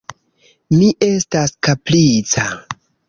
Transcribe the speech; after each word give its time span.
Mi 0.77 0.87
estas 1.09 1.53
kaprica. 1.69 2.49